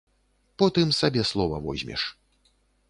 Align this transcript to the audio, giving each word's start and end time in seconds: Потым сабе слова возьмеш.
Потым 0.61 0.95
сабе 1.01 1.21
слова 1.33 1.57
возьмеш. 1.67 2.03